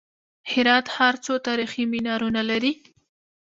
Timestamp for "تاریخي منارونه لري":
1.47-2.73